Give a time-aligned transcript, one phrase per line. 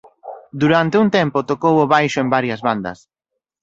[0.61, 2.99] Durante un tempo tocou o baixo en varias bandas.